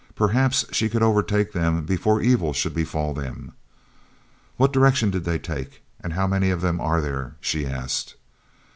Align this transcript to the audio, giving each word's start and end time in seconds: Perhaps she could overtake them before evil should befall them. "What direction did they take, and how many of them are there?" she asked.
Perhaps 0.15 0.65
she 0.71 0.89
could 0.89 1.03
overtake 1.03 1.51
them 1.53 1.85
before 1.85 2.23
evil 2.23 2.53
should 2.53 2.73
befall 2.73 3.13
them. 3.13 3.51
"What 4.57 4.73
direction 4.73 5.11
did 5.11 5.25
they 5.25 5.37
take, 5.37 5.83
and 5.99 6.13
how 6.13 6.25
many 6.25 6.49
of 6.49 6.61
them 6.61 6.81
are 6.81 7.01
there?" 7.01 7.35
she 7.39 7.67
asked. 7.67 8.15